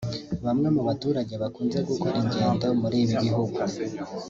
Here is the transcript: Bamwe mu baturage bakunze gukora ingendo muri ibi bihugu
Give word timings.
Bamwe 0.45 0.67
mu 0.75 0.81
baturage 0.87 1.33
bakunze 1.41 1.77
gukora 1.89 2.15
ingendo 2.21 2.65
muri 2.81 2.97
ibi 3.03 3.15
bihugu 3.23 3.57